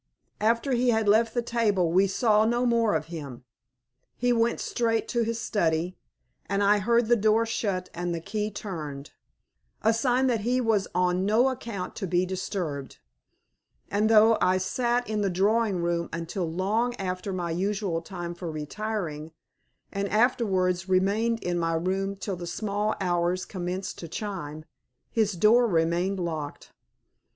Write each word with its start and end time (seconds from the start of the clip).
After 0.39 0.71
he 0.71 0.89
had 0.89 1.07
left 1.07 1.35
the 1.35 1.43
table 1.43 1.91
we 1.91 2.07
saw 2.07 2.43
no 2.43 2.65
more 2.65 2.95
of 2.95 3.05
him. 3.13 3.43
He 4.17 4.33
went 4.33 4.59
straight 4.59 5.07
to 5.09 5.21
his 5.21 5.39
study, 5.39 5.95
and 6.47 6.63
I 6.63 6.79
heard 6.79 7.05
the 7.05 7.15
door 7.15 7.45
shut 7.45 7.87
and 7.93 8.11
the 8.11 8.19
key 8.19 8.49
turned 8.49 9.11
a 9.83 9.93
sign 9.93 10.25
that 10.25 10.39
he 10.39 10.59
was 10.59 10.87
on 10.95 11.23
no 11.27 11.49
account 11.49 11.95
to 11.97 12.07
be 12.07 12.25
disturbed; 12.25 12.97
and 13.91 14.09
though 14.09 14.39
I 14.41 14.57
sat 14.57 15.07
in 15.07 15.21
the 15.21 15.29
drawing 15.29 15.83
room 15.83 16.09
until 16.11 16.49
long 16.51 16.95
after 16.95 17.31
my 17.31 17.51
usual 17.51 18.01
time 18.01 18.33
for 18.33 18.49
retiring, 18.49 19.33
and 19.91 20.09
afterwards 20.09 20.89
remained 20.89 21.43
in 21.43 21.59
my 21.59 21.73
room 21.75 22.15
till 22.15 22.35
the 22.37 22.47
small 22.47 22.95
hours 22.99 23.45
commenced 23.45 23.99
to 23.99 24.07
chime, 24.07 24.65
his 25.11 25.33
door 25.33 25.67
remained 25.67 26.19
locked. 26.19 26.71